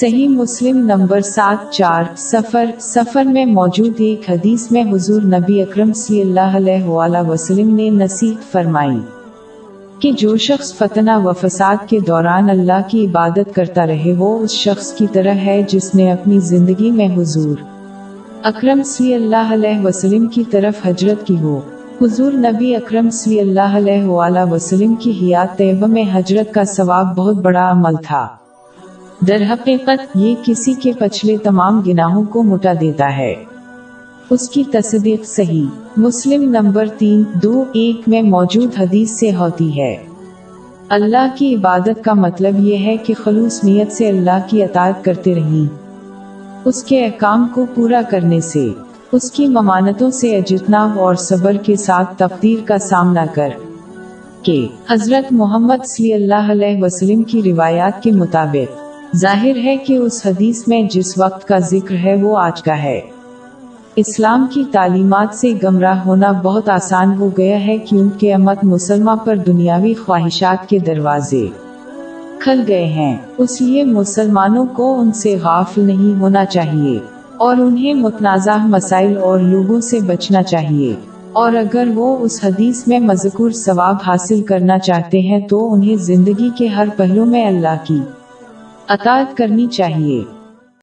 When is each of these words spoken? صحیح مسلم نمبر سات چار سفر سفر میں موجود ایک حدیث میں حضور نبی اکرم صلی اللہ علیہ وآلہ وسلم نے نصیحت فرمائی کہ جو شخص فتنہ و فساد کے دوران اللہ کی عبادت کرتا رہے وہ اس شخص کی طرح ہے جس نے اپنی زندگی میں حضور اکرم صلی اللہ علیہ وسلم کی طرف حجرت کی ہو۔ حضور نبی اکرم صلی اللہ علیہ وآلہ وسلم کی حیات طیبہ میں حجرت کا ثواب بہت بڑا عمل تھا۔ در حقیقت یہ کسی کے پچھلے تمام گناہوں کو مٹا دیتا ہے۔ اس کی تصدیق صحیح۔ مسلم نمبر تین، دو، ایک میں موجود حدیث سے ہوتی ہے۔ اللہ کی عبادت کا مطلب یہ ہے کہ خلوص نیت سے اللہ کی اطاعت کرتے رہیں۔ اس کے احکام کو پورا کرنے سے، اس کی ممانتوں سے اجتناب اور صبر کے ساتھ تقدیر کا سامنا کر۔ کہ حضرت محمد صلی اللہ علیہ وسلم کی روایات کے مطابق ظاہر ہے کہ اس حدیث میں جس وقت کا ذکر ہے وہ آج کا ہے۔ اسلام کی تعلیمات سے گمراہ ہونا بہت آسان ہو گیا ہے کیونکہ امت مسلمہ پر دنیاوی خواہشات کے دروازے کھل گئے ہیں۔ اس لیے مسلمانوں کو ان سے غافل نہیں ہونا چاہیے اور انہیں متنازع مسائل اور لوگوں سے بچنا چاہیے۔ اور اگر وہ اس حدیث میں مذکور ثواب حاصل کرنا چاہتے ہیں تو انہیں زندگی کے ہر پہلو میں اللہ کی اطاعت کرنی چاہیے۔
صحیح 0.00 0.28
مسلم 0.28 0.78
نمبر 0.78 1.20
سات 1.20 1.72
چار 1.72 2.02
سفر 2.16 2.70
سفر 2.80 3.24
میں 3.24 3.46
موجود 3.46 3.92
ایک 3.98 4.30
حدیث 4.30 4.70
میں 4.70 4.82
حضور 4.92 5.22
نبی 5.22 5.62
اکرم 5.62 5.92
صلی 5.92 6.20
اللہ 6.20 6.56
علیہ 6.56 6.84
وآلہ 6.84 7.18
وسلم 7.28 7.74
نے 7.74 7.90
نصیحت 7.90 8.52
فرمائی 8.52 8.96
کہ 10.00 10.12
جو 10.12 10.36
شخص 10.36 10.74
فتنہ 10.74 11.10
و 11.24 11.32
فساد 11.32 11.88
کے 11.88 12.00
دوران 12.00 12.50
اللہ 12.50 12.88
کی 12.88 13.06
عبادت 13.06 13.54
کرتا 13.54 13.86
رہے 13.86 14.14
وہ 14.18 14.38
اس 14.38 14.50
شخص 14.50 14.92
کی 14.92 15.06
طرح 15.12 15.34
ہے 15.34 15.62
جس 15.68 15.94
نے 15.94 16.12
اپنی 16.12 16.38
زندگی 16.38 16.90
میں 16.90 17.08
حضور 17.16 17.56
اکرم 18.42 18.82
صلی 18.82 19.14
اللہ 19.14 19.52
علیہ 19.52 19.86
وسلم 19.86 20.28
کی 20.28 20.44
طرف 20.50 20.86
حجرت 20.86 21.26
کی 21.26 21.36
ہو۔ 21.38 21.60
حضور 22.02 22.32
نبی 22.32 22.76
اکرم 22.76 23.10
صلی 23.10 23.40
اللہ 23.40 23.76
علیہ 23.76 24.04
وآلہ 24.04 24.50
وسلم 24.50 24.94
کی 24.94 25.10
حیات 25.22 25.58
طیبہ 25.58 25.86
میں 25.86 26.04
حجرت 26.12 26.54
کا 26.54 26.64
ثواب 26.64 27.16
بہت 27.16 27.36
بڑا 27.36 27.70
عمل 27.70 27.94
تھا۔ 28.06 28.28
در 29.28 29.42
حقیقت 29.50 30.16
یہ 30.16 30.34
کسی 30.44 30.72
کے 30.72 30.92
پچھلے 30.98 31.36
تمام 31.36 31.80
گناہوں 31.80 32.24
کو 32.24 32.42
مٹا 32.42 32.72
دیتا 32.80 33.16
ہے۔ 33.16 33.34
اس 34.30 34.48
کی 34.48 34.64
تصدیق 34.72 35.24
صحیح۔ 35.24 35.64
مسلم 35.96 36.42
نمبر 36.42 36.86
تین، 36.98 37.22
دو، 37.42 37.64
ایک 37.72 38.08
میں 38.08 38.22
موجود 38.22 38.70
حدیث 38.78 39.10
سے 39.10 39.34
ہوتی 39.34 39.80
ہے۔ 39.80 39.96
اللہ 40.88 41.26
کی 41.34 41.54
عبادت 41.54 42.04
کا 42.04 42.14
مطلب 42.14 42.60
یہ 42.60 42.78
ہے 42.78 42.96
کہ 42.96 43.14
خلوص 43.14 43.64
نیت 43.64 43.92
سے 43.92 44.08
اللہ 44.08 44.38
کی 44.46 44.62
اطاعت 44.62 45.04
کرتے 45.04 45.34
رہیں۔ 45.34 45.76
اس 46.64 46.84
کے 46.84 47.04
احکام 47.04 47.48
کو 47.54 47.66
پورا 47.74 48.00
کرنے 48.10 48.40
سے، 48.40 48.68
اس 49.12 49.32
کی 49.32 49.48
ممانتوں 49.48 50.10
سے 50.10 50.36
اجتناب 50.36 50.98
اور 50.98 51.14
صبر 51.14 51.52
کے 51.52 51.76
ساتھ 51.76 52.18
تقدیر 52.18 52.66
کا 52.66 52.78
سامنا 52.78 53.26
کر۔ 53.34 53.48
کہ 54.42 54.68
حضرت 54.90 55.32
محمد 55.32 55.86
صلی 55.86 56.12
اللہ 56.12 56.52
علیہ 56.52 56.82
وسلم 56.82 57.22
کی 57.22 57.42
روایات 57.42 58.02
کے 58.02 58.12
مطابق 58.12 58.81
ظاہر 59.16 59.56
ہے 59.64 59.76
کہ 59.76 59.96
اس 59.96 60.26
حدیث 60.26 60.68
میں 60.68 60.82
جس 60.82 61.18
وقت 61.18 61.48
کا 61.48 61.58
ذکر 61.58 61.94
ہے 62.04 62.14
وہ 62.14 62.38
آج 62.38 62.62
کا 62.62 62.82
ہے۔ 62.82 63.00
اسلام 63.96 64.46
کی 64.50 64.64
تعلیمات 64.72 65.34
سے 65.34 65.52
گمراہ 65.64 66.04
ہونا 66.04 66.32
بہت 66.32 66.68
آسان 66.68 67.14
ہو 67.14 67.30
گیا 67.38 67.66
ہے 67.66 67.78
کیونکہ 67.78 68.34
امت 68.34 68.64
مسلمہ 68.64 69.10
پر 69.24 69.36
دنیاوی 69.36 69.94
خواہشات 69.94 70.68
کے 70.68 70.78
دروازے 70.78 71.46
کھل 72.38 72.64
گئے 72.68 72.84
ہیں۔ 72.84 73.16
اس 73.38 73.62
لیے 73.62 73.84
مسلمانوں 73.84 74.66
کو 74.66 75.00
ان 75.00 75.12
سے 75.12 75.36
غافل 75.42 75.80
نہیں 75.80 76.20
ہونا 76.20 76.44
چاہیے 76.44 76.98
اور 77.36 77.56
انہیں 77.56 77.94
متنازع 77.94 78.56
مسائل 78.56 79.18
اور 79.18 79.38
لوگوں 79.38 79.80
سے 79.80 80.00
بچنا 80.00 80.42
چاہیے۔ 80.42 80.94
اور 81.32 81.52
اگر 81.54 81.88
وہ 81.94 82.18
اس 82.18 82.44
حدیث 82.44 82.88
میں 82.88 82.98
مذکور 82.98 83.50
ثواب 83.50 83.96
حاصل 84.06 84.42
کرنا 84.42 84.78
چاہتے 84.78 85.20
ہیں 85.20 85.40
تو 85.40 85.74
انہیں 85.74 85.96
زندگی 85.96 86.50
کے 86.58 86.66
ہر 86.66 86.88
پہلو 86.96 87.24
میں 87.24 87.46
اللہ 87.46 87.76
کی 87.84 88.00
اطاعت 88.88 89.36
کرنی 89.36 89.66
چاہیے۔ 89.66 90.41